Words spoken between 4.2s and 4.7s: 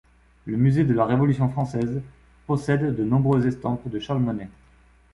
Monnet.